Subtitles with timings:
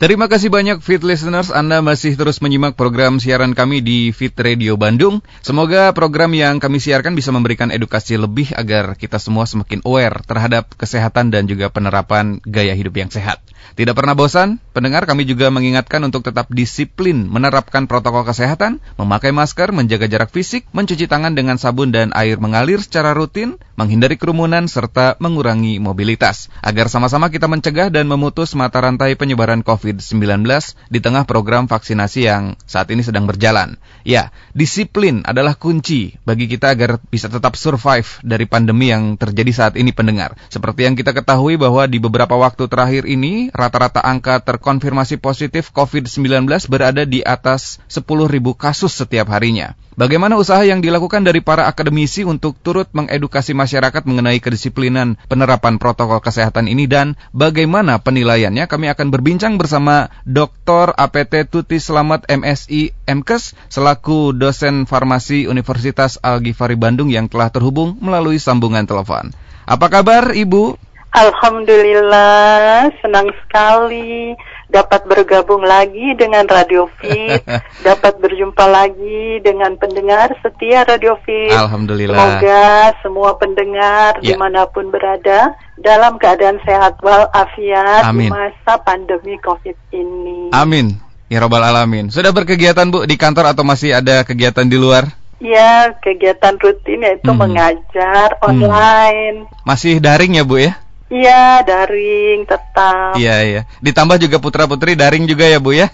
[0.00, 4.80] Terima kasih banyak Fit Listeners, Anda masih terus menyimak program siaran kami di Fit Radio
[4.80, 5.20] Bandung.
[5.44, 10.72] Semoga program yang kami siarkan bisa memberikan edukasi lebih agar kita semua semakin aware terhadap
[10.72, 13.44] kesehatan dan juga penerapan gaya hidup yang sehat.
[13.76, 19.68] Tidak pernah bosan, pendengar kami juga mengingatkan untuk tetap disiplin menerapkan protokol kesehatan, memakai masker,
[19.68, 25.16] menjaga jarak fisik, mencuci tangan dengan sabun dan air mengalir secara rutin, menghindari kerumunan, serta
[25.16, 26.52] mengurangi mobilitas.
[26.60, 30.44] Agar sama-sama kita mencegah dan memutus mata rantai penyebaran COVID-19
[30.92, 33.80] di tengah program vaksinasi yang saat ini sedang berjalan.
[34.04, 39.74] Ya, disiplin adalah kunci bagi kita agar bisa tetap survive dari pandemi yang terjadi saat
[39.80, 40.36] ini pendengar.
[40.52, 46.44] Seperti yang kita ketahui bahwa di beberapa waktu terakhir ini, rata-rata angka terkonfirmasi positif COVID-19
[46.68, 48.04] berada di atas 10.000
[48.52, 49.72] kasus setiap harinya.
[49.98, 56.22] Bagaimana usaha yang dilakukan dari para akademisi untuk turut mengedukasi masyarakat mengenai kedisiplinan penerapan protokol
[56.22, 58.70] kesehatan ini dan bagaimana penilaiannya?
[58.70, 60.94] Kami akan berbincang bersama Dr.
[60.94, 68.38] APT Tuti Selamat MSI MKes selaku dosen farmasi Universitas Al-Ghifari Bandung yang telah terhubung melalui
[68.38, 69.34] sambungan telepon.
[69.66, 70.78] Apa kabar Ibu?
[71.10, 74.38] Alhamdulillah, senang sekali
[74.70, 77.42] dapat bergabung lagi dengan Radio Fit,
[77.86, 81.50] dapat berjumpa lagi dengan pendengar setia Radio Fit.
[81.50, 82.16] Alhamdulillah.
[82.16, 82.70] Semoga
[83.02, 84.32] semua pendengar ya.
[84.32, 90.54] di mana pun berada dalam keadaan sehat walafiat di masa pandemi COVID ini.
[90.54, 90.96] Amin.
[91.30, 92.10] Ya Robbal Alamin.
[92.10, 95.06] Sudah berkegiatan Bu di kantor atau masih ada kegiatan di luar?
[95.40, 97.38] Ya, kegiatan rutin yaitu hmm.
[97.38, 98.46] mengajar hmm.
[98.46, 99.36] online.
[99.46, 99.62] Hmm.
[99.66, 100.78] Masih daring ya Bu ya?
[101.10, 103.18] Iya, daring tetap.
[103.18, 103.62] Iya, iya.
[103.82, 105.90] Ditambah juga putra-putri daring juga ya, Bu ya?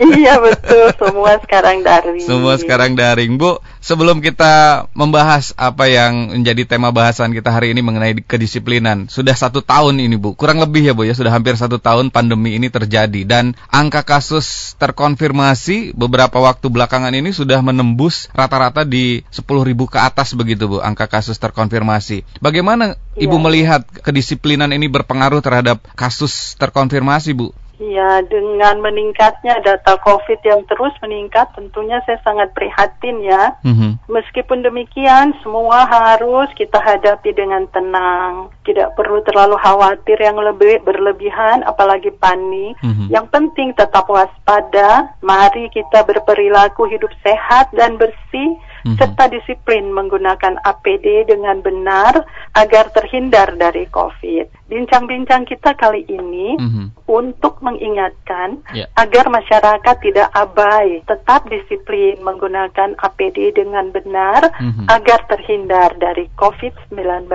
[0.00, 0.88] iya, betul.
[1.04, 2.24] Semua sekarang daring.
[2.24, 3.36] Semua sekarang daring.
[3.36, 9.36] Bu, sebelum kita membahas apa yang menjadi tema bahasan kita hari ini mengenai kedisiplinan, sudah
[9.36, 10.32] satu tahun ini, Bu.
[10.32, 11.12] Kurang lebih ya, Bu ya.
[11.12, 13.28] Sudah hampir satu tahun pandemi ini terjadi.
[13.28, 20.00] Dan angka kasus terkonfirmasi beberapa waktu belakangan ini sudah menembus rata-rata di 10 ribu ke
[20.00, 20.78] atas begitu, Bu.
[20.80, 22.24] Angka kasus terkonfirmasi.
[22.40, 23.42] Bagaimana Ibu ya.
[23.44, 27.52] melihat kedisiplinan ini berpengaruh terhadap kasus terkonfirmasi, Bu?
[27.84, 33.60] Ya, dengan meningkatnya data COVID yang terus meningkat, tentunya saya sangat prihatin ya.
[33.60, 34.08] Mm-hmm.
[34.08, 38.48] Meskipun demikian, semua harus kita hadapi dengan tenang.
[38.64, 42.72] Tidak perlu terlalu khawatir yang lebih berlebihan, apalagi panik.
[42.80, 43.12] Mm-hmm.
[43.12, 45.12] Yang penting tetap waspada.
[45.20, 52.24] Mari kita berperilaku hidup sehat dan bersih hmm serta disiplin menggunakan APD dengan benar
[52.54, 54.70] agar terhindar dari COVID.
[54.70, 56.86] Bincang-bincang kita kali ini mm-hmm.
[57.08, 58.88] untuk mengingatkan yeah.
[58.96, 64.86] agar masyarakat tidak abai, tetap disiplin menggunakan APD dengan benar mm-hmm.
[64.88, 67.28] agar terhindar dari COVID-19.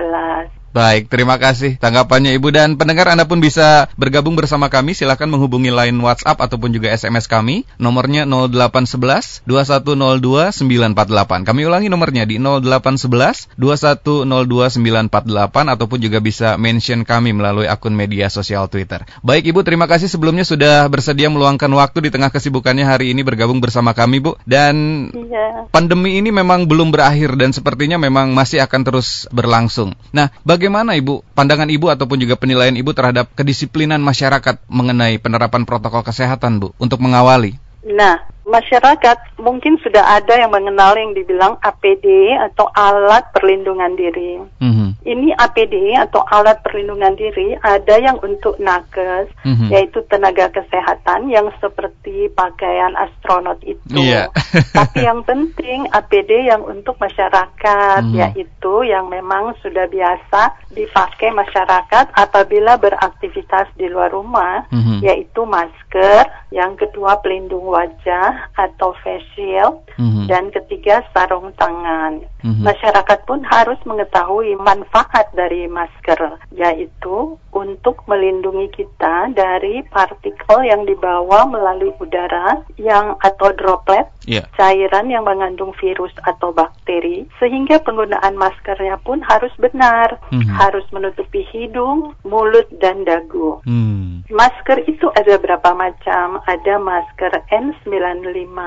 [0.70, 4.94] Baik, terima kasih tanggapannya Ibu dan pendengar Anda pun bisa bergabung bersama kami.
[4.94, 7.66] Silakan menghubungi line WhatsApp ataupun juga SMS kami.
[7.82, 11.50] Nomornya 0811 2102 948.
[11.50, 18.30] Kami ulangi nomornya di 0811 2102 948 ataupun juga bisa mention kami melalui akun media
[18.30, 19.10] sosial Twitter.
[19.26, 23.58] Baik Ibu, terima kasih sebelumnya sudah bersedia meluangkan waktu di tengah kesibukannya hari ini bergabung
[23.58, 24.38] bersama kami Bu.
[24.46, 25.66] Dan iya.
[25.74, 29.98] pandemi ini memang belum berakhir dan sepertinya memang masih akan terus berlangsung.
[30.14, 30.30] Nah,
[30.60, 36.60] Bagaimana Ibu, pandangan Ibu ataupun juga penilaian Ibu terhadap kedisiplinan masyarakat mengenai penerapan protokol kesehatan
[36.60, 37.56] Bu untuk mengawali?
[37.88, 44.44] Nah, masyarakat mungkin sudah ada yang mengenal yang dibilang APD atau alat perlindungan diri.
[44.60, 44.79] Mm-hmm.
[45.10, 49.74] Ini APD atau alat perlindungan diri ada yang untuk nakes, mm-hmm.
[49.74, 53.98] yaitu tenaga kesehatan yang seperti pakaian astronot itu.
[53.98, 54.30] Yeah.
[54.78, 58.22] Tapi yang penting APD yang untuk masyarakat, mm-hmm.
[58.22, 65.02] yaitu yang memang sudah biasa dipakai masyarakat apabila beraktivitas di luar rumah, mm-hmm.
[65.02, 70.30] yaitu masker, yang kedua pelindung wajah, atau face shield, mm-hmm.
[70.30, 72.22] dan ketiga sarung tangan.
[72.46, 72.62] Mm-hmm.
[72.62, 74.99] Masyarakat pun harus mengetahui manfaat
[75.34, 84.06] dari masker, yaitu untuk melindungi kita dari partikel yang dibawa melalui udara yang atau droplet,
[84.28, 84.46] yeah.
[84.60, 90.52] cairan yang mengandung virus atau bakteri, sehingga penggunaan maskernya pun harus benar, mm-hmm.
[90.54, 93.64] harus menutupi hidung, mulut, dan dagu.
[93.64, 94.28] Mm.
[94.30, 96.38] Masker itu ada berapa macam?
[96.46, 98.58] Ada masker N95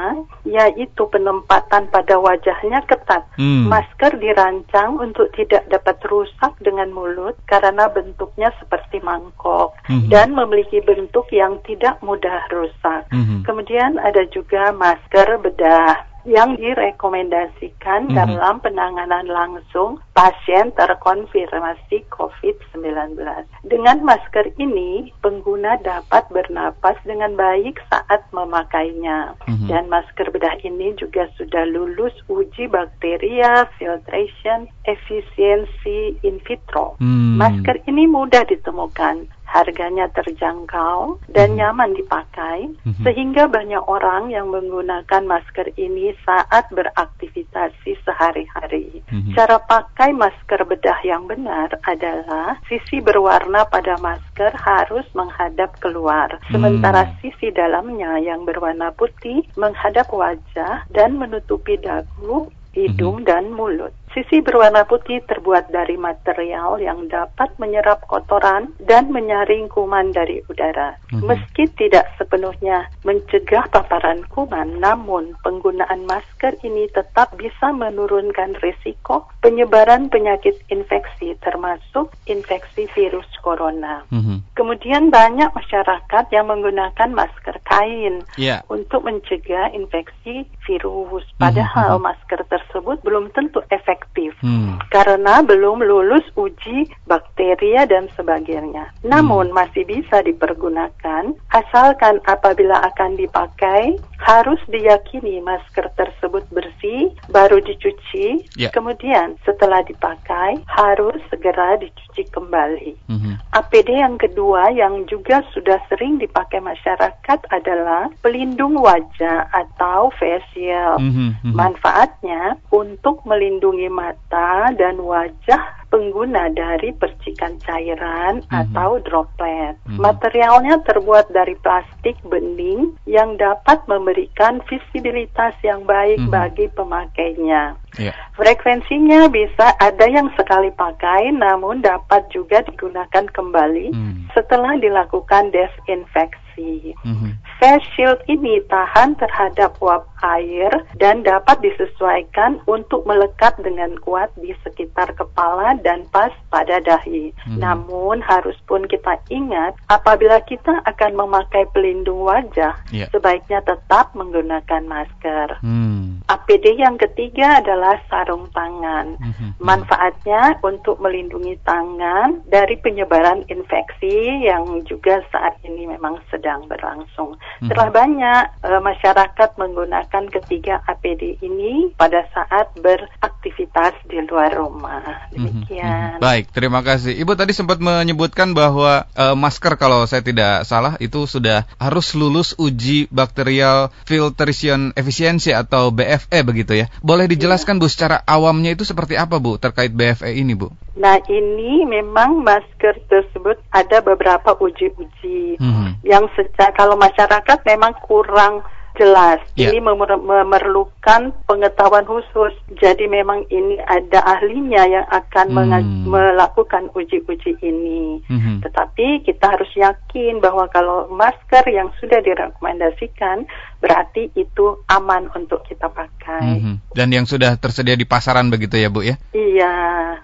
[0.43, 3.23] yaitu penempatan pada wajahnya ketat.
[3.39, 3.71] Hmm.
[3.71, 6.22] Masker dirancang untuk tidak dapat rusak
[6.63, 10.07] dengan mulut karena bentuknya seperti mangkok hmm.
[10.13, 13.09] dan memiliki bentuk yang tidak mudah rusak.
[13.11, 13.43] Hmm.
[13.43, 18.19] Kemudian ada juga masker bedah yang direkomendasikan mm -hmm.
[18.19, 23.19] dalam penanganan langsung pasien terkonfirmasi COVID-19.
[23.67, 29.35] Dengan masker ini, pengguna dapat bernapas dengan baik saat memakainya.
[29.47, 29.69] Mm -hmm.
[29.71, 36.95] Dan masker bedah ini juga sudah lulus uji bakteria, filtration, efisiensi in vitro.
[37.03, 37.39] Mm.
[37.39, 41.57] Masker ini mudah ditemukan harganya terjangkau dan mhm.
[41.61, 43.05] nyaman dipakai, mhm.
[43.05, 49.05] sehingga banyak orang yang menggunakan masker ini saat beraktivitas sehari-hari.
[49.13, 49.37] Mhm.
[49.37, 57.13] Cara pakai masker bedah yang benar adalah sisi berwarna pada masker harus menghadap keluar, sementara
[57.21, 63.93] sisi dalamnya yang berwarna putih menghadap wajah dan menutupi dagu, hidung, dan mulut.
[64.13, 71.01] Sisi berwarna putih terbuat dari material yang dapat menyerap kotoran dan menyaring kuman dari udara.
[71.09, 71.25] Mm-hmm.
[71.25, 80.13] Meski tidak sepenuhnya mencegah paparan kuman, namun penggunaan masker ini tetap bisa menurunkan risiko penyebaran
[80.13, 84.05] penyakit infeksi termasuk infeksi virus corona.
[84.13, 84.53] Mm-hmm.
[84.53, 88.61] Kemudian banyak masyarakat yang menggunakan masker kain yeah.
[88.69, 91.25] untuk mencegah infeksi virus.
[91.41, 92.13] Padahal mm-hmm.
[92.13, 94.83] masker tersebut belum tentu efektif efektif hmm.
[94.91, 98.91] karena belum lulus uji bakteria dan sebagainya.
[99.07, 99.57] Namun hmm.
[99.57, 108.43] masih bisa dipergunakan asalkan apabila akan dipakai harus diyakini masker tersebut bersih baru dicuci.
[108.59, 108.75] Yeah.
[108.75, 112.99] Kemudian setelah dipakai harus segera dicuci kembali.
[113.07, 113.39] Hmm.
[113.55, 120.99] APD yang kedua yang juga sudah sering dipakai masyarakat adalah pelindung wajah atau face shield.
[120.99, 121.35] Hmm.
[121.43, 121.55] Hmm.
[121.55, 128.61] Manfaatnya untuk melindungi mata dan wajah pengguna dari percikan cairan mm -hmm.
[128.65, 129.77] atau droplet.
[129.85, 130.01] Mm -hmm.
[130.01, 136.33] Materialnya terbuat dari plastik bening yang dapat memberikan visibilitas yang baik mm -hmm.
[136.33, 137.77] bagi pemakainya.
[138.01, 138.17] Yeah.
[138.41, 144.33] Frekuensinya bisa ada yang sekali pakai namun dapat juga digunakan kembali mm.
[144.33, 146.97] setelah dilakukan desinfeksi.
[147.05, 147.31] Mm -hmm.
[147.61, 154.55] Face shield ini tahan terhadap uap air dan dapat disesuaikan untuk melekat dengan kuat di
[154.65, 157.31] sekitar kepala dan pas pada dahi.
[157.47, 157.63] Hmm.
[157.63, 163.07] Namun harus pun kita ingat apabila kita akan memakai pelindung wajah, yeah.
[163.15, 165.63] sebaiknya tetap menggunakan masker.
[165.63, 166.02] Hmm.
[166.27, 169.19] APD yang ketiga adalah sarung tangan.
[169.19, 169.51] Hmm.
[169.59, 177.39] Manfaatnya untuk melindungi tangan dari penyebaran infeksi yang juga saat ini memang sedang berlangsung.
[177.63, 177.69] Hmm.
[177.71, 185.31] Telah banyak uh, masyarakat menggunakan ketiga APD ini pada saat beraktivitas di luar rumah.
[185.33, 186.19] Mhm, Demikian.
[186.19, 187.15] Baik, terima kasih.
[187.17, 192.55] Ibu tadi sempat menyebutkan bahwa uh, masker kalau saya tidak salah itu sudah harus lulus
[192.59, 196.87] uji bakterial filtration efficiency atau BFE begitu ya.
[197.01, 200.69] Boleh dijelaskan Bu secara awamnya itu seperti apa Bu terkait BFE ini Bu?
[201.01, 206.05] Nah ini memang masker tersebut ada beberapa uji-uji hmm.
[206.05, 208.61] yang secara kalau masyarakat memang kurang
[208.97, 209.41] jelas.
[209.57, 209.73] Yeah.
[209.73, 212.53] Ini memer memerlukan pengetahuan khusus.
[212.79, 216.09] Jadi memang ini ada ahlinya yang akan hmm.
[216.09, 218.21] melakukan uji-uji ini.
[218.29, 218.61] Hmm.
[218.61, 223.49] Tetapi kita harus yakin bahwa kalau masker yang sudah direkomendasikan
[223.83, 226.63] berarti itu aman untuk kita pakai.
[226.63, 226.77] Hmm.
[226.95, 229.19] Dan yang sudah tersedia di pasaran begitu ya Bu ya?
[229.35, 229.75] Iya.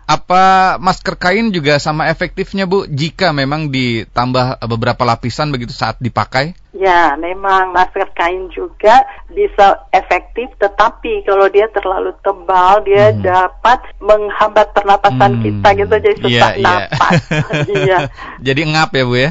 [0.06, 6.54] Apa masker kain juga sama efektifnya Bu jika memang ditambah beberapa lapisan begitu saat dipakai?
[6.78, 13.18] Ya, memang masker kain juga bisa efektif, tetapi kalau dia terlalu tebal, dia hmm.
[13.18, 15.42] dapat menghambat pernapasan hmm.
[15.42, 16.66] kita gitu, jadi susah yeah, iya.
[16.70, 17.14] napas.
[17.82, 17.98] iya.
[18.38, 19.30] Jadi ngap ya bu ya?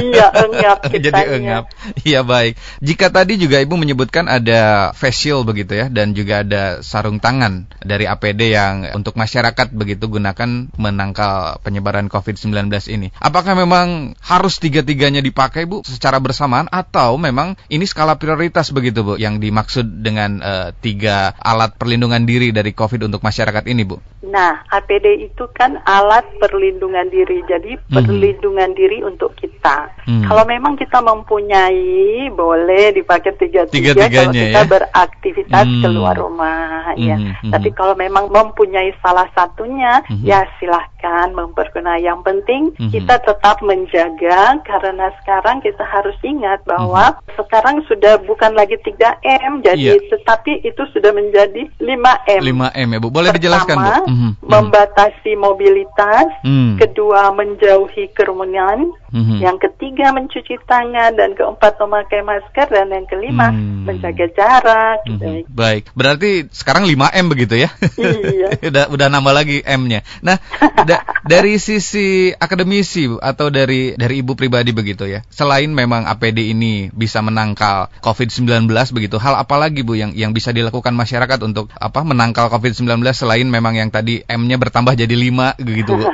[0.00, 0.78] iya, engap.
[1.04, 1.64] jadi engap.
[2.08, 2.56] Iya baik.
[2.80, 8.08] Jika tadi juga ibu menyebutkan ada facial begitu ya, dan juga ada sarung tangan dari
[8.08, 13.12] APD yang untuk masyarakat begitu gunakan menangkal penyebaran COVID-19 ini.
[13.20, 16.70] Apakah memang harus tiga-tiganya dipakai bu secara bersamaan?
[16.78, 22.54] Atau memang ini skala prioritas begitu Bu yang dimaksud dengan uh, tiga alat perlindungan diri
[22.54, 23.98] dari COVID untuk masyarakat ini Bu?
[24.28, 27.94] Nah, APD itu kan alat perlindungan diri, jadi hmm.
[27.94, 29.94] perlindungan diri untuk kita.
[30.04, 30.26] Hmm.
[30.26, 34.66] Kalau memang kita mempunyai, boleh dipakai tiga-tiga kalau kita ya?
[34.66, 35.82] beraktivitas hmm.
[35.86, 37.14] keluar rumah, ya.
[37.14, 37.30] hmm.
[37.30, 37.36] ya.
[37.46, 37.52] Hmm.
[37.54, 40.26] Tapi kalau memang mempunyai salah satunya, hmm.
[40.26, 42.02] ya silahkan dibolehkan mempergunakan.
[42.02, 42.90] Yang penting mm -hmm.
[42.92, 47.34] kita tetap menjaga karena sekarang kita harus ingat bahwa mm -hmm.
[47.38, 50.10] sekarang sudah bukan lagi 3M jadi yeah.
[50.10, 52.42] tetapi itu sudah menjadi 5M.
[52.42, 53.08] 5M ya Bu.
[53.10, 53.88] Boleh Pertama, dijelaskan Bu?
[53.88, 54.30] Mm -hmm.
[54.42, 56.72] membatasi mobilitas, mm.
[56.82, 59.38] kedua menjauhi kerumunan, mm -hmm.
[59.42, 63.86] yang ketiga mencuci tangan dan keempat memakai masker dan yang kelima mm.
[63.86, 64.98] menjaga jarak.
[65.06, 65.38] Mm -hmm.
[65.50, 65.90] Baik.
[65.94, 67.70] Berarti sekarang 5M begitu ya?
[67.98, 68.48] Iya.
[68.70, 70.00] udah udah nambah lagi M-nya.
[70.24, 70.36] Nah,
[70.88, 75.20] da dari sisi akademisi atau dari dari Ibu pribadi begitu ya.
[75.28, 80.50] Selain memang APD ini bisa menangkal COVID-19 begitu, hal apa lagi Bu yang yang bisa
[80.56, 85.92] dilakukan masyarakat untuk apa menangkal COVID-19 selain memang yang tadi M-nya bertambah jadi 5 begitu
[85.92, 86.08] Bu?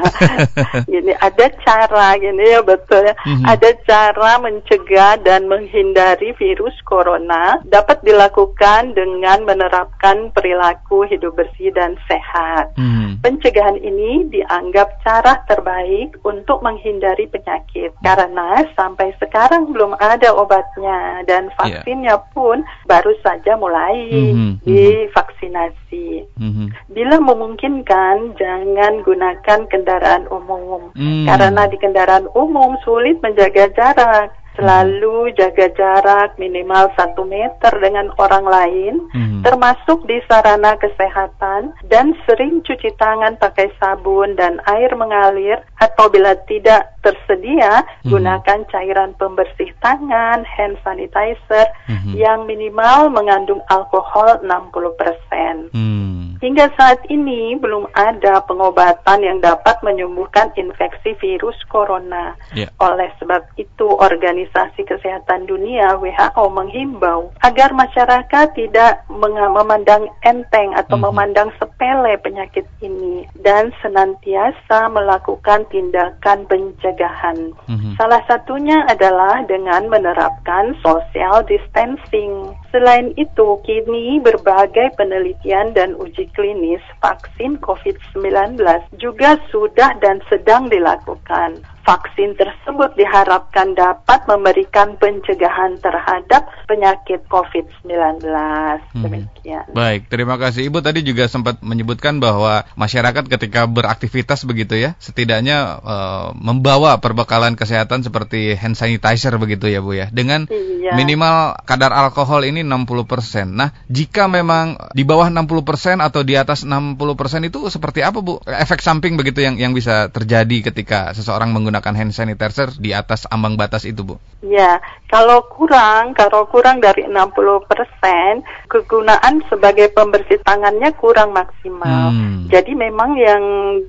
[0.93, 3.15] gini, ada cara gini ya betul ya.
[3.23, 3.45] Mm -hmm.
[3.47, 11.95] Ada cara mencegah dan menghindari virus corona dapat dilakukan dengan menerapkan perilaku hidup bersih dan
[12.09, 12.75] sehat.
[12.75, 13.21] Hmm.
[13.21, 14.64] Pencegahan ini dianggap
[15.03, 21.55] cara terbaik untuk menghindari penyakit karena sampai sekarang belum ada obatnya dan iya.
[21.59, 22.33] vaksinnya yeah.
[22.33, 24.63] pun baru saja mulai hmm.
[24.63, 26.25] divaksinasi.
[26.39, 26.71] Hmm.
[26.93, 31.27] Bila memungkinkan jangan gunakan kendaraan umum hmm.
[31.27, 38.47] karena di kendaraan umum sulit menjaga jarak Selalu jaga jarak minimal satu meter dengan orang
[38.47, 39.43] lain, hmm.
[39.43, 46.39] termasuk di sarana kesehatan, dan sering cuci tangan pakai sabun dan air mengalir, atau bila
[46.47, 48.15] tidak tersedia, hmm.
[48.15, 52.15] gunakan cairan pembersih tangan, hand sanitizer, hmm.
[52.15, 55.75] yang minimal mengandung alkohol 60%.
[55.75, 56.14] Hmm.
[56.45, 62.37] Hingga saat ini belum ada pengobatan yang dapat menyembuhkan infeksi virus corona.
[62.53, 62.69] Yeah.
[62.85, 71.17] Oleh sebab itu, organisasi Kesehatan Dunia WHO menghimbau agar masyarakat tidak memandang enteng atau mm-hmm.
[71.17, 77.57] memandang sepele penyakit ini dan senantiasa melakukan tindakan pencegahan.
[77.73, 77.97] Mm-hmm.
[77.97, 82.53] Salah satunya adalah dengan menerapkan social distancing.
[82.69, 88.59] Selain itu, kini berbagai penelitian dan uji klinis vaksin COVID-19
[88.99, 91.63] juga sudah dan sedang dilakukan.
[91.85, 98.25] Vaksin tersebut diharapkan dapat memberikan pencegahan terhadap penyakit COVID-19.
[98.25, 99.05] Hmm.
[99.05, 99.69] Demikian.
[99.77, 100.81] Baik, terima kasih Ibu.
[100.81, 108.01] Tadi juga sempat menyebutkan bahwa masyarakat ketika beraktivitas begitu ya, setidaknya uh, membawa perbekalan kesehatan
[108.01, 110.97] seperti hand sanitizer begitu ya Bu ya, dengan iya.
[110.97, 113.53] minimal kadar alkohol ini 60%.
[113.53, 116.97] Nah, jika memang di bawah 60% atau di atas 60%
[117.45, 118.41] itu seperti apa Bu?
[118.49, 123.27] Efek samping begitu yang yang bisa terjadi ketika seseorang menggunakan menggunakan hand sanitizer di atas
[123.35, 124.23] ambang batas itu, Bu?
[124.47, 124.79] Ya,
[125.11, 132.15] kalau kurang, kalau kurang dari 60 persen, kegunaan sebagai pembersih tangannya kurang maksimal.
[132.15, 132.47] Hmm.
[132.47, 133.43] Jadi memang yang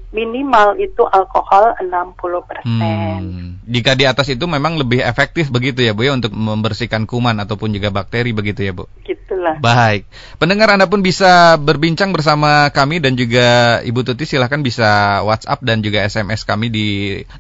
[0.10, 3.20] minimal itu alkohol 60 persen.
[3.22, 3.50] Hmm.
[3.66, 7.76] Jika di atas itu memang lebih efektif begitu ya, Bu ya, untuk membersihkan kuman ataupun
[7.76, 8.88] juga bakteri begitu ya, Bu?
[9.04, 9.60] Gitulah.
[9.60, 10.08] Baik.
[10.40, 15.84] Pendengar Anda pun bisa berbincang bersama kami dan juga Ibu Tuti silahkan bisa WhatsApp dan
[15.84, 16.88] juga SMS kami di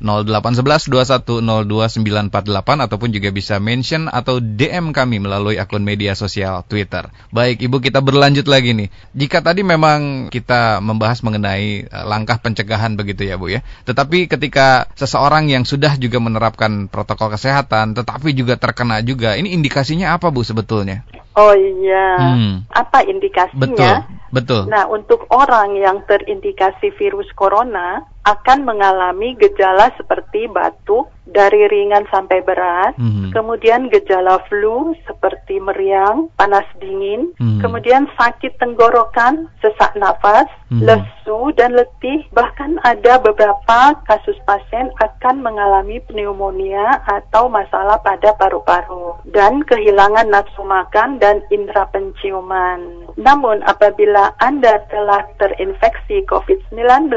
[0.03, 7.07] 08 0811 ataupun juga bisa mention atau DM kami melalui akun media sosial Twitter.
[7.29, 8.89] Baik, Ibu kita berlanjut lagi nih.
[9.13, 13.61] Jika tadi memang kita membahas mengenai uh, langkah pencegahan begitu ya, Bu ya.
[13.85, 20.17] Tetapi ketika seseorang yang sudah juga menerapkan protokol kesehatan tetapi juga terkena juga, ini indikasinya
[20.17, 21.05] apa Bu sebetulnya?
[21.35, 22.15] Oh iya.
[22.15, 22.63] Hmm.
[22.71, 23.59] Apa indikasinya?
[23.59, 23.95] Betul.
[24.35, 24.67] Betul.
[24.67, 32.45] Nah, untuk orang yang terindikasi virus corona, akan mengalami gejala seperti batuk dari ringan sampai
[32.45, 33.33] berat, mm-hmm.
[33.33, 37.61] kemudian gejala flu seperti meriang, panas dingin, mm-hmm.
[37.65, 40.85] kemudian sakit tenggorokan, sesak nafas, mm-hmm.
[40.85, 49.17] lesu dan letih, bahkan ada beberapa kasus pasien akan mengalami pneumonia atau masalah pada paru-paru
[49.33, 53.09] dan kehilangan nafsu makan dan indera penciuman.
[53.17, 57.09] Namun apabila Anda telah terinfeksi COVID-19,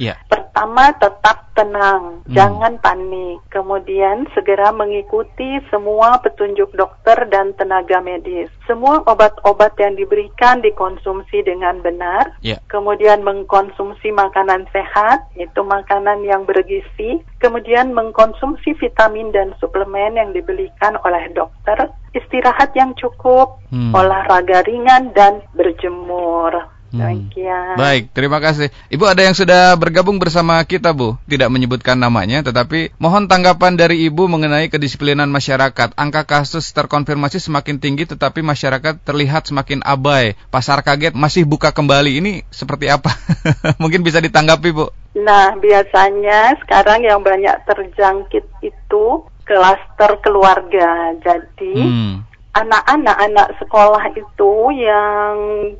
[0.00, 0.16] yeah
[0.52, 2.36] pertama tetap tenang, hmm.
[2.36, 3.40] jangan panik.
[3.48, 8.52] Kemudian segera mengikuti semua petunjuk dokter dan tenaga medis.
[8.68, 12.36] Semua obat-obat yang diberikan dikonsumsi dengan benar.
[12.44, 12.60] Yeah.
[12.68, 17.24] Kemudian mengkonsumsi makanan sehat, itu makanan yang bergizi.
[17.40, 21.88] Kemudian mengkonsumsi vitamin dan suplemen yang dibelikan oleh dokter.
[22.12, 23.96] Istirahat yang cukup, hmm.
[23.96, 26.60] olahraga ringan dan berjemur.
[26.92, 27.32] Hmm.
[27.80, 28.68] Baik, terima kasih.
[28.92, 31.16] Ibu ada yang sudah bergabung bersama kita, Bu.
[31.24, 35.96] Tidak menyebutkan namanya, tetapi mohon tanggapan dari Ibu mengenai kedisiplinan masyarakat.
[35.96, 40.36] Angka kasus terkonfirmasi semakin tinggi, tetapi masyarakat terlihat semakin abai.
[40.52, 42.20] Pasar kaget masih buka kembali.
[42.20, 43.08] Ini seperti apa?
[43.82, 44.92] Mungkin bisa ditanggapi, Bu.
[45.16, 49.04] Nah, biasanya sekarang yang banyak terjangkit itu
[49.48, 51.16] klaster keluarga.
[51.24, 55.36] Jadi, hmm anak-anak anak sekolah itu yang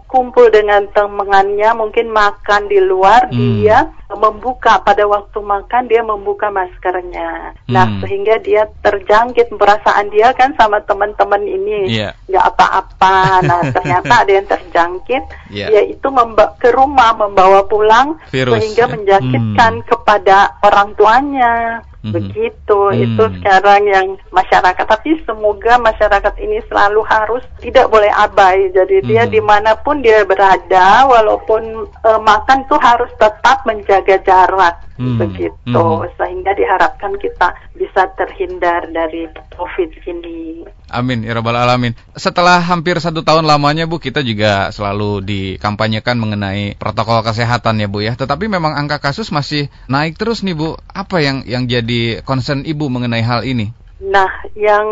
[0.09, 3.37] kumpul dengan temannya mungkin makan di luar hmm.
[3.37, 7.53] dia membuka pada waktu makan dia membuka maskernya.
[7.69, 7.73] Nah, hmm.
[7.77, 12.17] Nah, sehingga dia terjangkit perasaan dia kan sama teman-teman ini yeah.
[12.29, 13.45] nggak apa-apa.
[13.45, 15.69] Nah, ternyata ada yang terjangkit yeah.
[15.69, 16.09] yaitu
[16.57, 18.93] ke rumah membawa pulang Virus, sehingga ya?
[18.97, 19.89] menjangkitkan hmm.
[19.93, 21.85] kepada orang tuanya.
[22.03, 22.15] Mm-hmm.
[22.19, 22.99] Begitu, hmm.
[22.99, 24.85] itu sekarang yang masyarakat.
[24.91, 28.75] Tapi semoga masyarakat ini selalu harus tidak boleh abai.
[28.75, 29.35] Jadi dia mm-hmm.
[29.39, 34.83] di mana pun dia berada, walaupun uh, makan tuh harus tetap menjaga jarak.
[35.03, 35.19] Hmm.
[35.19, 36.15] begitu hmm.
[36.15, 39.27] sehingga diharapkan kita bisa terhindar dari
[39.59, 40.63] COVID ini.
[40.93, 41.99] Amin ya rabbal alamin.
[42.15, 48.07] Setelah hampir satu tahun lamanya bu kita juga selalu dikampanyekan mengenai protokol kesehatan ya bu
[48.07, 48.15] ya.
[48.15, 50.79] Tetapi memang angka kasus masih naik terus nih bu.
[50.95, 51.92] Apa yang yang jadi
[52.27, 53.73] concern ibu mengenai hal ini?
[54.03, 54.87] Nah, yang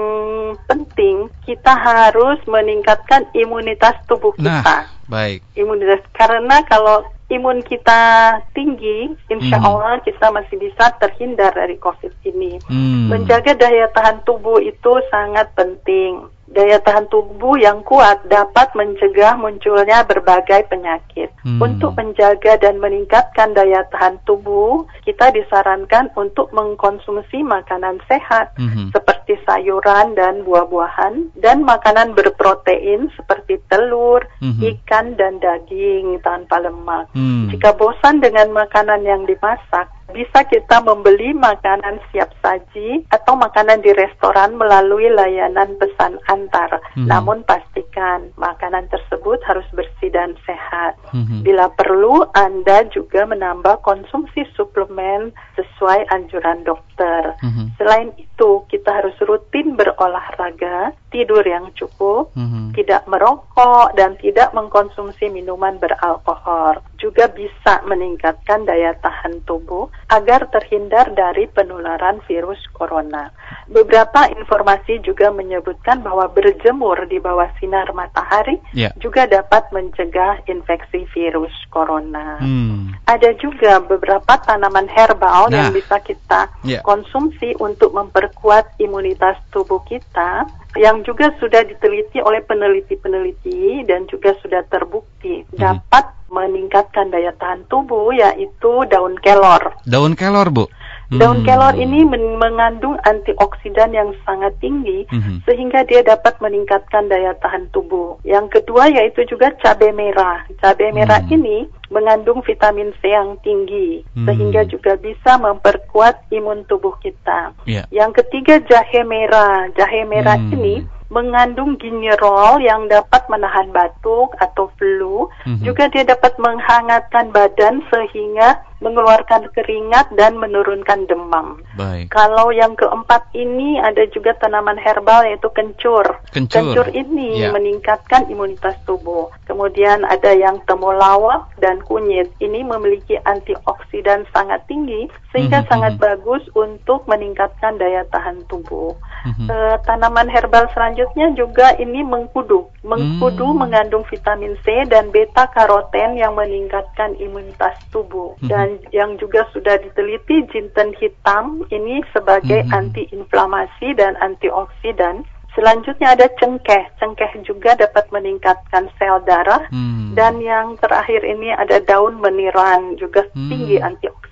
[0.71, 4.87] penting kita harus meningkatkan imunitas tubuh kita.
[4.87, 5.43] Nah, baik.
[5.59, 9.67] Imunitas karena kalau imun kita tinggi, insya hmm.
[9.67, 12.63] Allah kita masih bisa terhindar dari COVID ini.
[12.71, 13.11] Hmm.
[13.11, 20.03] Menjaga daya tahan tubuh itu sangat penting daya tahan tubuh yang kuat dapat mencegah munculnya
[20.03, 21.31] berbagai penyakit.
[21.47, 21.63] Hmm.
[21.63, 28.91] Untuk menjaga dan meningkatkan daya tahan tubuh, kita disarankan untuk mengkonsumsi makanan sehat hmm.
[28.91, 34.59] seperti sayuran dan buah-buahan dan makanan berprotein seperti telur, hmm.
[34.59, 37.07] ikan dan daging tanpa lemak.
[37.15, 37.47] Hmm.
[37.55, 43.95] Jika bosan dengan makanan yang dimasak, bisa kita membeli makanan siap saji atau makanan di
[43.95, 46.83] restoran melalui layanan pesan antar.
[46.95, 47.07] Hmm.
[47.07, 50.99] Namun pastikan makanan tersebut harus bersih dan sehat.
[51.15, 51.43] Hmm.
[51.47, 57.39] Bila perlu, Anda juga menambah konsumsi suplemen sesuai anjuran dokter.
[57.41, 57.73] Hmm.
[57.79, 62.77] Selain itu, kita harus rutin berolahraga, tidur yang cukup, hmm.
[62.77, 66.83] tidak merokok, dan tidak mengkonsumsi minuman beralkohol.
[67.01, 73.31] Juga bisa meningkatkan daya tahan tubuh agar terhindar dari penularan virus corona.
[73.71, 78.91] Beberapa informasi juga menyebutkan bahwa berjemur di bawah sinar matahari yeah.
[78.99, 82.41] juga dapat mencegah infeksi virus corona.
[82.43, 82.95] Hmm.
[83.07, 85.55] Ada juga beberapa tanaman herbal nah.
[85.55, 86.83] yang bisa kita yeah.
[86.83, 90.47] konsumsi untuk memperkuat imunitas tubuh kita
[90.79, 95.59] yang juga sudah diteliti oleh peneliti-peneliti dan juga sudah terbukti hmm.
[95.59, 99.75] dapat meningkatkan daya tahan tubuh yaitu daun kelor.
[99.83, 100.71] Daun kelor, Bu.
[101.11, 101.47] Daun hmm.
[101.47, 105.43] kelor ini men mengandung antioksidan yang sangat tinggi hmm.
[105.43, 108.23] sehingga dia dapat meningkatkan daya tahan tubuh.
[108.23, 110.47] Yang kedua yaitu juga cabai merah.
[110.63, 111.35] Cabai merah hmm.
[111.35, 114.25] ini mengandung vitamin C yang tinggi hmm.
[114.25, 117.53] sehingga juga bisa memperkuat imun tubuh kita.
[117.67, 117.85] Yeah.
[117.91, 119.69] Yang ketiga jahe merah.
[119.75, 120.55] Jahe merah hmm.
[120.55, 120.75] ini
[121.11, 125.27] mengandung ginjerol yang dapat menahan batuk atau flu.
[125.43, 125.67] Mm-hmm.
[125.67, 131.61] Juga dia dapat menghangatkan badan sehingga mengeluarkan keringat dan menurunkan demam.
[131.77, 132.09] Baik.
[132.11, 136.05] Kalau yang keempat ini ada juga tanaman herbal yaitu kencur.
[136.33, 137.53] Kencur, kencur ini yeah.
[137.53, 139.29] meningkatkan imunitas tubuh.
[139.45, 142.33] Kemudian ada yang temulawak dan kunyit.
[142.41, 145.71] Ini memiliki antioksidan sangat tinggi sehingga mm-hmm.
[145.71, 146.03] sangat mhm.
[146.03, 148.95] bagus untuk meningkatkan daya tahan tubuh.
[149.27, 149.47] Mm-hmm.
[149.47, 152.67] E, tanaman herbal selanjutnya juga ini mengkudu.
[152.83, 153.61] Mengkudu mm-hmm.
[153.63, 158.35] mengandung vitamin C dan beta karoten yang meningkatkan imunitas tubuh.
[158.43, 158.51] Mm-hmm.
[158.51, 162.79] Dan yang juga sudah diteliti jinten hitam ini sebagai mm-hmm.
[162.79, 166.85] antiinflamasi dan antioksidan Selanjutnya ada cengkeh.
[167.03, 169.67] Cengkeh juga dapat meningkatkan sel darah.
[169.75, 170.15] Hmm.
[170.15, 173.51] Dan yang terakhir ini ada daun meniran, juga hmm.
[173.51, 173.77] tinggi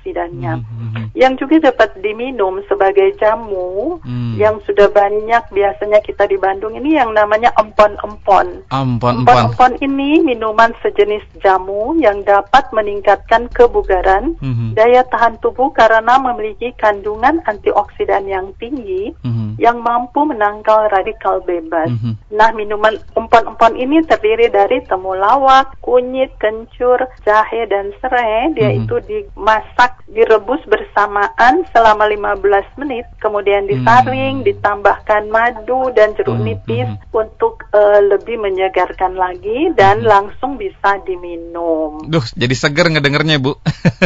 [0.09, 0.53] antioksidannya.
[0.59, 1.07] Hmm, hmm, hmm.
[1.15, 4.39] Yang juga dapat diminum sebagai jamu, hmm.
[4.39, 8.69] yang sudah banyak biasanya kita di Bandung ini yang namanya empon-empon.
[8.73, 14.75] Empon-empon ini minuman sejenis jamu yang dapat meningkatkan kebugaran, hmm.
[14.79, 21.91] daya tahan tubuh karena memiliki kandungan antioksidan yang tinggi, hmm yang mampu menangkal radikal bebas.
[21.91, 22.15] Mm -hmm.
[22.31, 28.55] Nah, minuman empon-empon ini terdiri dari temulawak, kunyit, kencur, jahe, dan serai.
[28.55, 28.81] Dia mm -hmm.
[28.87, 34.49] itu dimasak, direbus bersamaan selama 15 menit, kemudian disaring, mm -hmm.
[34.55, 36.55] ditambahkan madu dan jeruk mm -hmm.
[36.55, 40.13] nipis untuk uh, lebih menyegarkan lagi dan mm -hmm.
[40.15, 42.07] langsung bisa diminum.
[42.07, 43.59] Duh, jadi seger ngedengernya, Bu.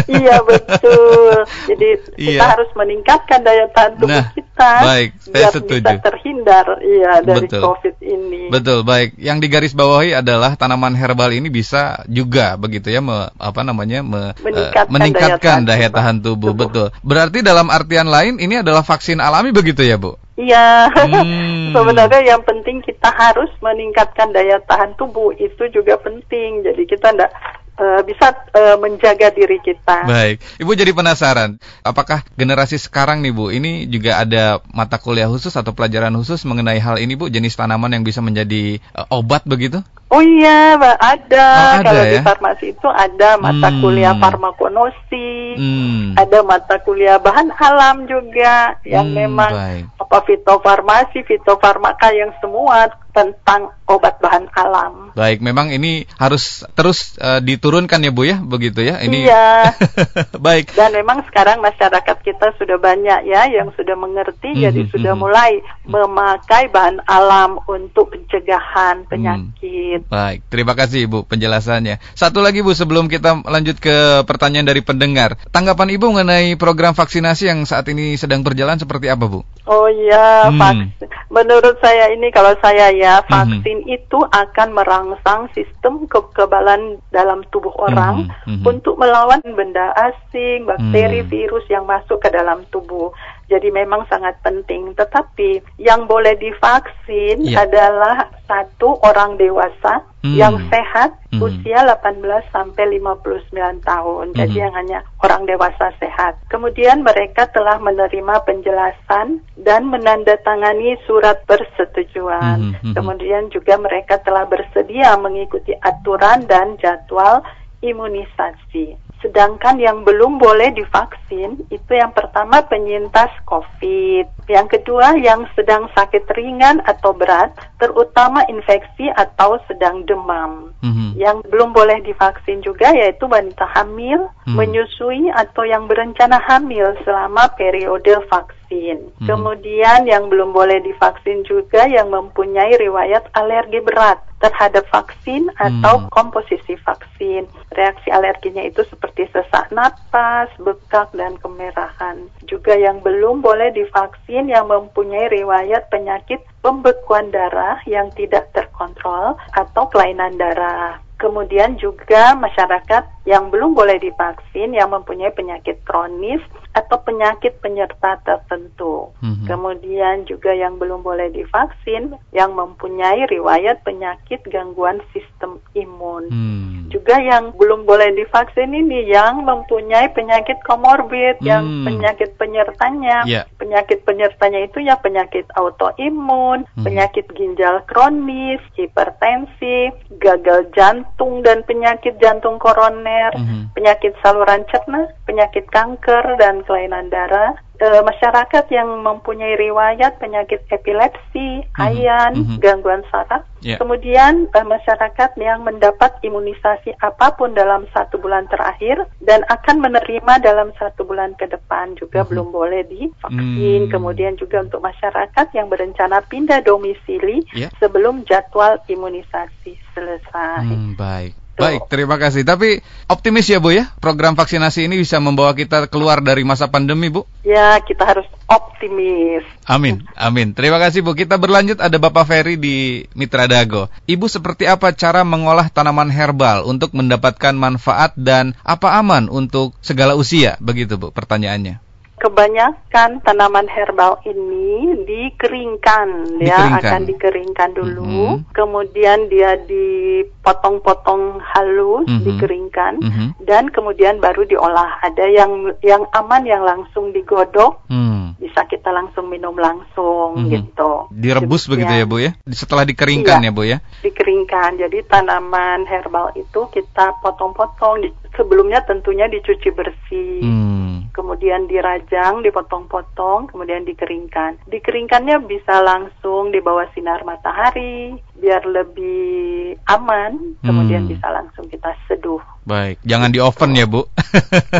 [0.08, 1.44] iya, betul.
[1.68, 2.40] Jadi iya.
[2.40, 5.84] kita harus meningkatkan daya tahan tubuh nah, kita baik, saya biar setuju.
[5.84, 7.62] bisa terhindar iya dari Betul.
[7.64, 8.42] COVID ini.
[8.52, 9.16] Betul, baik.
[9.16, 14.84] Yang digarisbawahi adalah tanaman herbal ini bisa juga begitu ya me, apa namanya me, meningkatkan,
[14.86, 16.52] uh, meningkatkan daya, tahan, daya tahan tubuh.
[16.52, 16.68] tubuh.
[16.68, 16.88] Betul.
[17.00, 20.20] Berarti dalam artian lain ini adalah vaksin alami begitu ya, Bu?
[20.36, 21.72] Iya, hmm.
[21.76, 26.64] sebenarnya yang penting kita harus meningkatkan daya tahan tubuh itu juga penting.
[26.64, 27.30] Jadi kita tidak
[27.78, 30.04] uh, bisa uh, menjaga diri kita.
[30.04, 31.56] Baik, Ibu jadi penasaran,
[31.86, 36.80] apakah generasi sekarang nih Bu, ini juga ada mata kuliah khusus atau pelajaran khusus mengenai
[36.80, 39.80] hal ini Bu, jenis tanaman yang bisa menjadi uh, obat begitu?
[40.12, 41.46] Oh iya, ada.
[41.48, 42.12] Oh, ada Kalau ya?
[42.12, 43.80] di farmasi itu ada mata hmm.
[43.80, 46.20] kuliah farmakonosi, hmm.
[46.20, 49.84] ada mata kuliah bahan alam juga yang hmm, memang baik.
[49.96, 55.12] apa fitofarmasi, fitofarmaka yang semua tentang obat bahan alam.
[55.12, 59.04] Baik, memang ini harus terus uh, diturunkan ya Bu ya, begitu ya.
[59.04, 59.76] Ini Iya.
[60.46, 60.72] Baik.
[60.72, 64.86] Dan memang sekarang masyarakat kita sudah banyak ya yang sudah mengerti, mm -hmm, jadi mm
[64.88, 64.94] -hmm.
[64.96, 65.52] sudah mulai
[65.84, 70.08] memakai bahan alam untuk pencegahan penyakit.
[70.08, 70.12] Hmm.
[70.12, 72.00] Baik, terima kasih Ibu penjelasannya.
[72.16, 77.52] Satu lagi Bu sebelum kita lanjut ke pertanyaan dari pendengar, tanggapan Ibu mengenai program vaksinasi
[77.52, 79.44] yang saat ini sedang berjalan seperti apa Bu?
[79.68, 80.56] Oh iya, hmm.
[80.56, 81.08] vaksin.
[81.28, 83.96] Menurut saya ini kalau saya ya vaksin hmm.
[83.98, 88.60] itu akan merangsang sistem kekebalan dalam tubuh orang hmm.
[88.60, 88.62] Hmm.
[88.62, 91.30] untuk melawan benda asing, bakteri, hmm.
[91.30, 93.10] virus yang masuk ke dalam tubuh.
[93.50, 94.94] Jadi memang sangat penting.
[94.94, 97.66] Tetapi yang boleh divaksin yeah.
[97.66, 100.36] adalah satu orang dewasa hmm.
[100.36, 101.40] yang sehat hmm.
[101.40, 104.26] usia 18 sampai 59 tahun.
[104.32, 104.38] Hmm.
[104.38, 106.38] Jadi yang hanya orang dewasa sehat.
[106.48, 112.72] Kemudian mereka telah menerima penjelasan dan menandatangani surat persetujuan.
[112.72, 112.78] Hmm.
[112.80, 112.94] Hmm.
[112.94, 117.40] Kemudian juga mereka telah bersedia mengikuti aturan dan jadwal
[117.82, 119.11] imunisasi.
[119.22, 126.26] Sedangkan yang belum boleh divaksin itu yang pertama penyintas COVID, yang kedua yang sedang sakit
[126.34, 130.74] ringan atau berat, terutama infeksi atau sedang demam.
[130.82, 131.10] Mm-hmm.
[131.14, 134.58] Yang belum boleh divaksin juga yaitu wanita hamil, mm-hmm.
[134.58, 139.06] menyusui atau yang berencana hamil selama periode vaksin.
[139.06, 139.30] Mm-hmm.
[139.30, 146.10] Kemudian yang belum boleh divaksin juga yang mempunyai riwayat alergi berat terhadap vaksin atau hmm.
[146.10, 147.46] komposisi vaksin.
[147.72, 152.26] Reaksi alerginya itu seperti sesak napas, bekak, dan kemerahan.
[152.50, 159.84] Juga yang belum boleh divaksin yang mempunyai riwayat penyakit pembekuan darah yang tidak terkontrol atau
[159.90, 161.01] kelainan darah.
[161.22, 166.42] Kemudian juga masyarakat yang belum boleh divaksin yang mempunyai penyakit kronis
[166.74, 169.14] atau penyakit penyerta tertentu.
[169.22, 169.46] Mm-hmm.
[169.46, 176.26] Kemudian juga yang belum boleh divaksin yang mempunyai riwayat penyakit gangguan sistem imun.
[176.34, 176.81] Mm.
[176.92, 181.46] Juga yang belum boleh divaksin ini yang mempunyai penyakit komorbid, mm.
[181.48, 183.24] yang penyakit penyertanya.
[183.24, 183.48] Yeah.
[183.56, 186.84] Penyakit penyertanya itu ya penyakit autoimun, mm.
[186.84, 189.88] penyakit ginjal kronis, hipertensi,
[190.20, 193.62] gagal jantung dan penyakit jantung koroner, mm -hmm.
[193.72, 201.66] penyakit saluran cerna, penyakit kanker dan kelainan darah, e, masyarakat yang mempunyai riwayat penyakit epilepsi,
[201.66, 201.82] mm-hmm.
[201.82, 202.58] ayan, mm-hmm.
[202.62, 203.42] gangguan saraf.
[203.58, 203.82] Yeah.
[203.82, 210.38] Kemudian e, masyarakat yang mendapat imunisasi apa pun dalam satu bulan terakhir dan akan menerima
[210.38, 212.30] dalam satu bulan ke depan juga mm-hmm.
[212.30, 213.80] belum boleh divaksin.
[213.86, 213.90] Mm.
[213.90, 217.70] Kemudian juga untuk masyarakat yang berencana pindah domisili yeah.
[217.82, 220.70] sebelum jadwal imunisasi selesai.
[220.70, 221.41] Mm, baik.
[221.52, 222.48] Baik, terima kasih.
[222.48, 227.12] Tapi optimis ya Bu ya, program vaksinasi ini bisa membawa kita keluar dari masa pandemi
[227.12, 227.28] Bu?
[227.44, 229.44] Ya, kita harus optimis.
[229.68, 230.56] Amin, amin.
[230.56, 231.12] Terima kasih Bu.
[231.12, 233.92] Kita berlanjut ada Bapak Ferry di Mitra Dago.
[234.08, 240.16] Ibu seperti apa cara mengolah tanaman herbal untuk mendapatkan manfaat dan apa aman untuk segala
[240.16, 240.56] usia?
[240.58, 241.91] Begitu Bu pertanyaannya
[242.22, 248.54] kebanyakan tanaman herbal ini dikeringkan, ya akan dikeringkan dulu, mm -hmm.
[248.54, 252.26] kemudian dia dipotong-potong halus, mm -hmm.
[252.30, 253.28] dikeringkan, mm -hmm.
[253.42, 255.02] dan kemudian baru diolah.
[255.02, 258.38] Ada yang yang aman yang langsung digodok, mm.
[258.38, 260.52] bisa kita langsung minum langsung mm -hmm.
[260.54, 260.92] gitu.
[261.10, 261.74] Direbus Demikian.
[261.74, 262.30] begitu ya bu ya?
[262.54, 263.78] Setelah dikeringkan iya, ya bu ya?
[264.06, 264.78] Dikeringkan.
[264.78, 268.14] Jadi tanaman herbal itu kita potong-potong.
[268.38, 270.38] Sebelumnya tentunya dicuci bersih.
[270.40, 270.71] Mm
[271.12, 274.64] kemudian dirajang, dipotong-potong, kemudian dikeringkan.
[274.66, 281.14] Dikeringkannya bisa langsung di bawah sinar matahari, biar lebih aman, kemudian hmm.
[281.14, 282.42] bisa langsung kita seduh.
[282.66, 284.10] Baik, jangan di oven ya Bu.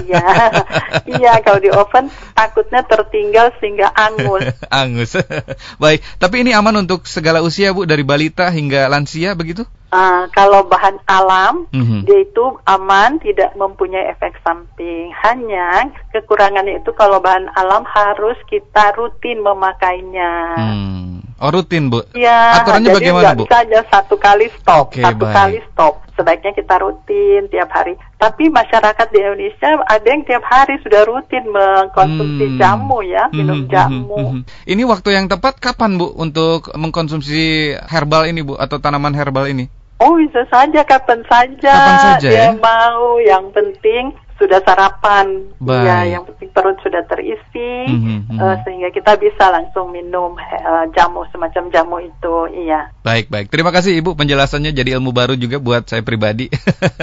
[0.03, 0.27] Iya,
[1.19, 4.51] iya kalau di oven takutnya tertinggal sehingga angus.
[4.83, 5.15] angus.
[5.83, 9.63] Baik, tapi ini aman untuk segala usia Bu, dari balita hingga lansia begitu?
[9.93, 12.09] Uh, kalau bahan alam, mm-hmm.
[12.09, 15.15] dia itu aman, tidak mempunyai efek samping.
[15.23, 20.33] Hanya kekurangannya itu kalau bahan alam harus kita rutin memakainya.
[20.59, 21.32] Hmm.
[21.43, 22.07] Oh rutin bu?
[22.15, 22.63] Iya.
[22.63, 23.45] Aturannya jadi bagaimana bu?
[23.51, 25.35] saja satu kali stop, okay, satu baik.
[25.35, 25.95] kali stop.
[26.15, 27.99] Sebaiknya kita rutin tiap hari.
[28.15, 32.59] Tapi masyarakat di Indonesia ada yang tiap hari sudah rutin mengkonsumsi hmm.
[32.63, 34.15] jamu ya, hmm, minum hmm, hmm, jamu.
[34.15, 34.71] Hmm, hmm.
[34.71, 39.67] Ini waktu yang tepat kapan bu untuk mengkonsumsi herbal ini bu atau tanaman herbal ini?
[39.99, 41.75] Oh bisa saja kapan saja.
[41.75, 42.49] Kapan saja dia ya?
[42.55, 43.19] mau.
[43.19, 45.87] Yang penting sudah sarapan, Baik.
[45.87, 51.23] ya yang penting perut sudah terisi mm-hmm, uh, sehingga kita bisa langsung minum uh, jamu
[51.31, 52.35] semacam jamu itu,
[52.67, 52.91] iya.
[53.07, 56.51] Baik baik, terima kasih ibu penjelasannya jadi ilmu baru juga buat saya pribadi.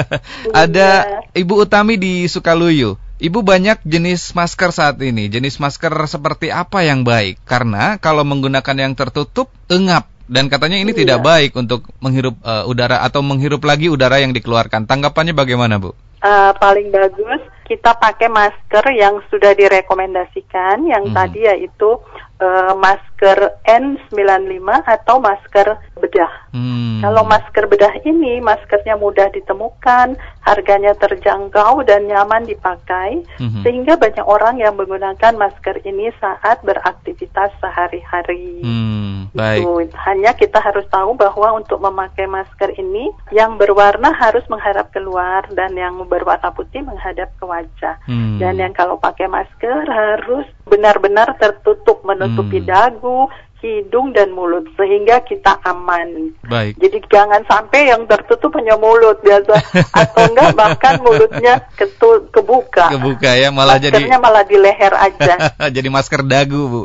[0.52, 1.20] Ada iya.
[1.40, 3.00] Ibu Utami di Sukaluyu.
[3.20, 5.28] Ibu banyak jenis masker saat ini.
[5.28, 7.44] Jenis masker seperti apa yang baik?
[7.44, 11.00] Karena kalau menggunakan yang tertutup, engap dan katanya ini iya.
[11.04, 14.86] tidak baik untuk menghirup uh, udara atau menghirup lagi udara yang dikeluarkan.
[14.86, 15.98] Tanggapannya bagaimana, Bu?
[16.24, 21.14] Uh, paling bagus kita pakai masker yang sudah direkomendasikan yang hmm.
[21.14, 22.02] tadi yaitu
[22.42, 26.34] uh, masker N95 atau masker bedah.
[26.50, 26.98] Hmm.
[27.04, 33.62] Kalau masker bedah ini maskernya mudah ditemukan, harganya terjangkau dan nyaman dipakai, hmm.
[33.62, 38.66] sehingga banyak orang yang menggunakan masker ini saat beraktivitas sehari-hari.
[38.66, 39.64] Hmm, baik.
[39.64, 39.98] Itu.
[40.06, 45.76] Hanya kita harus tahu bahwa untuk memakai masker ini yang berwarna harus menghadap keluar dan
[45.76, 47.96] yang berwarna putih menghadap ke wajah.
[48.06, 48.38] Hmm.
[48.42, 52.70] Dan yang kalau pakai masker harus benar-benar tertutup menutupi hmm.
[52.70, 53.28] dagu,
[53.60, 56.32] hidung dan mulut sehingga kita aman.
[56.48, 56.80] Baik.
[56.80, 59.54] Jadi jangan sampai yang tertutup hanya mulut biasa
[59.92, 62.92] atau enggak bahkan mulutnya ketu, kebuka.
[62.96, 65.34] Kebuka ya malah Maskernya jadi malah di leher aja.
[65.76, 66.82] jadi masker dagu, Bu.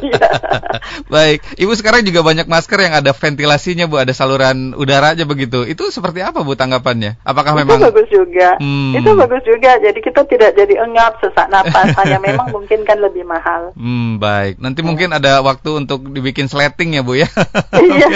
[0.00, 0.28] Iya.
[1.14, 1.44] Baik.
[1.60, 5.64] Ibu sekarang juga banyak masker yang ada ventilasinya, Bu, ada saluran udara aja begitu.
[5.68, 7.20] Itu seperti apa, Bu, tanggapannya?
[7.24, 8.56] Apakah itu memang bagus juga.
[8.60, 8.96] Hmm.
[8.96, 9.76] Itu bagus juga.
[9.80, 13.76] Jadi kita tidak jadi engap sesak napas, hanya memang mungkin kan lebih mahal.
[13.76, 14.60] Hmm, baik.
[14.60, 14.88] Nanti hmm.
[14.88, 17.28] mungkin ada waktu untuk untuk dibikin sleting ya Bu ya?
[17.82, 18.08] iya,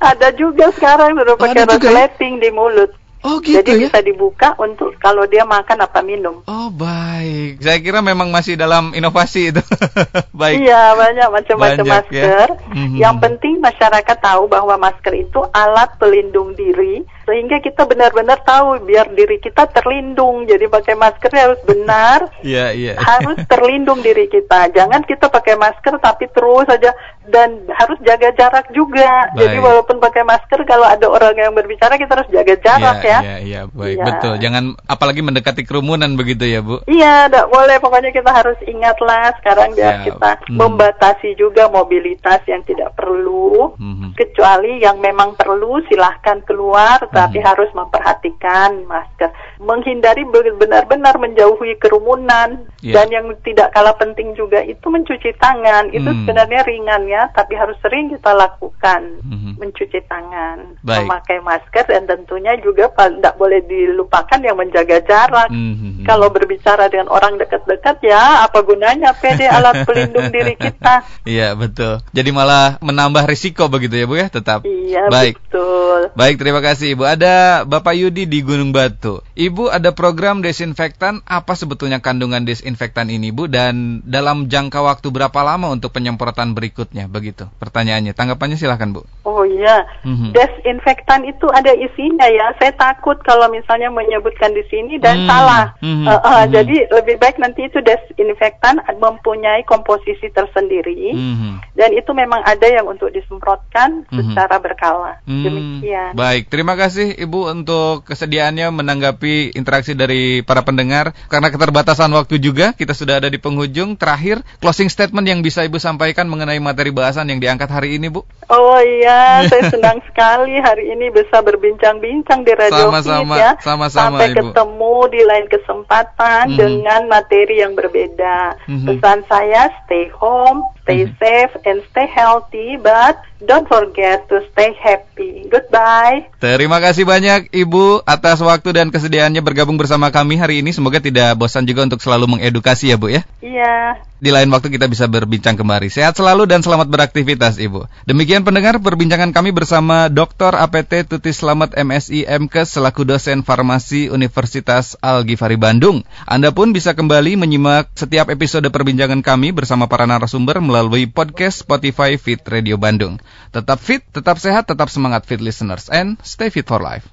[0.00, 1.76] ada juga sekarang sudah pakai ya?
[1.76, 2.96] sleting di mulut.
[3.20, 3.80] Oh gitu Jadi ya?
[3.84, 6.40] bisa dibuka untuk kalau dia makan apa minum.
[6.48, 9.60] Oh baik, saya kira memang masih dalam inovasi itu.
[10.40, 10.64] baik.
[10.64, 11.92] Iya banyak macam-macam ya.
[12.00, 12.48] masker.
[12.48, 12.64] Ya?
[12.72, 12.96] Mm -hmm.
[12.96, 19.12] Yang penting masyarakat tahu bahwa masker itu alat pelindung diri sehingga kita benar-benar tahu biar
[19.12, 20.48] diri kita terlindung.
[20.48, 22.96] Jadi pakai masker harus benar, yeah, yeah.
[22.96, 24.72] harus terlindung diri kita.
[24.72, 26.94] Jangan kita pakai masker tapi terus saja
[27.28, 29.28] dan harus jaga jarak juga.
[29.34, 29.38] Baik.
[29.38, 33.18] Jadi walaupun pakai masker kalau ada orang yang berbicara kita harus jaga jarak yeah, ya.
[33.20, 34.06] Iya, iya, baik, ya.
[34.08, 34.34] betul.
[34.40, 36.82] Jangan apalagi mendekati kerumunan begitu ya, Bu.
[36.88, 37.76] Iya, tidak boleh.
[37.78, 40.04] Pokoknya kita harus ingatlah sekarang biar ya.
[40.08, 40.56] kita hmm.
[40.56, 43.76] membatasi juga mobilitas yang tidak perlu.
[43.76, 44.16] Hmm.
[44.16, 47.46] Kecuali yang memang perlu silahkan keluar tapi hmm.
[47.46, 52.94] harus memperhatikan masker, menghindari benar-benar menjauhi kerumunan yeah.
[52.96, 55.90] dan yang tidak kalah penting juga itu mencuci tangan.
[55.90, 56.24] Itu hmm.
[56.24, 59.58] sebenarnya ringan ya, tapi harus sering kita lakukan hmm.
[59.58, 61.06] mencuci tangan, Baik.
[61.06, 65.50] memakai masker dan tentunya juga tidak boleh dilupakan yang menjaga jarak.
[65.50, 66.06] Hmm.
[66.06, 71.04] Kalau berbicara dengan orang dekat-dekat ya apa gunanya PD alat pelindung diri kita?
[71.26, 72.00] Iya betul.
[72.14, 74.64] Jadi malah menambah risiko begitu ya Bu ya tetap.
[74.64, 75.36] Iya Baik.
[75.36, 76.00] betul.
[76.16, 79.24] Baik terima kasih Ibu ada Bapak Yudi di Gunung Batu.
[79.32, 83.48] Ibu ada program desinfektan, apa sebetulnya kandungan desinfektan ini Bu?
[83.48, 87.08] Dan dalam jangka waktu berapa lama untuk penyemprotan berikutnya?
[87.08, 88.12] Begitu pertanyaannya.
[88.12, 89.08] Tanggapannya silahkan Bu.
[89.24, 90.36] Oh iya, mm-hmm.
[90.36, 92.52] desinfektan itu ada isinya ya.
[92.60, 95.30] Saya takut kalau misalnya menyebutkan di sini dan mm-hmm.
[95.32, 95.64] salah.
[95.80, 96.04] Mm-hmm.
[96.04, 96.52] Uh, uh, mm-hmm.
[96.52, 101.16] Jadi lebih baik nanti itu desinfektan mempunyai komposisi tersendiri.
[101.16, 101.52] Mm-hmm.
[101.80, 104.36] Dan itu memang ada yang untuk disemprotkan mm-hmm.
[104.36, 105.24] secara berkala.
[105.24, 105.44] Mm-hmm.
[105.48, 106.12] Demikian.
[106.12, 111.14] Baik, terima kasih kasih Ibu untuk kesediaannya menanggapi interaksi dari para pendengar.
[111.30, 113.94] Karena keterbatasan waktu juga, kita sudah ada di penghujung.
[113.94, 118.26] Terakhir, closing statement yang bisa Ibu sampaikan mengenai materi bahasan yang diangkat hari ini, Bu.
[118.50, 123.52] Oh iya, saya senang sekali hari ini bisa berbincang-bincang di Radio sama-sama, ya.
[123.62, 124.50] Sama-sama, Sampai Ibu.
[124.50, 126.58] ketemu di lain kesempatan mm -hmm.
[126.58, 128.58] dengan materi yang berbeda.
[128.66, 128.86] Mm -hmm.
[128.90, 131.18] Pesan saya, stay home, stay mm -hmm.
[131.22, 135.48] safe, and stay healthy, but Don't forget to stay happy.
[135.48, 136.28] Goodbye.
[136.44, 140.76] Terima kasih banyak Ibu atas waktu dan kesediaannya bergabung bersama kami hari ini.
[140.76, 143.24] Semoga tidak bosan juga untuk selalu mengedukasi ya Bu ya.
[143.40, 144.09] Iya.
[144.20, 145.88] Di lain waktu kita bisa berbincang kembali.
[145.88, 147.88] Sehat selalu dan selamat beraktivitas Ibu.
[148.04, 150.52] Demikian pendengar perbincangan kami bersama Dr.
[150.60, 156.04] APT Tuti Slamet MSI MK selaku dosen farmasi Universitas Al-Ghifari Bandung.
[156.28, 162.20] Anda pun bisa kembali menyimak setiap episode perbincangan kami bersama para narasumber melalui podcast Spotify
[162.20, 163.18] Fit Radio Bandung.
[163.50, 167.10] Tetap fit, tetap sehat, tetap semangat fit listeners and stay fit for life.